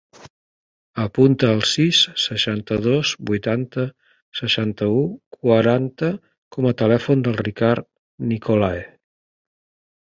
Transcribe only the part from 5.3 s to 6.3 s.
quaranta